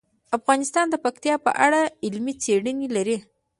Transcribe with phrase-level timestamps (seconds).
[0.37, 3.17] افغانستان د پکتیا په اړه علمي څېړنې لري.